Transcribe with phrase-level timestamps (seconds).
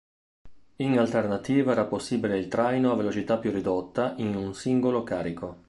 [0.77, 5.59] In alternativa era possibile il traino a velocità più ridotta in un singolo carico.